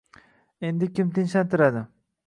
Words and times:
Endi 0.69 0.89
kim 0.99 1.13
tinchlantiradi 1.19 1.89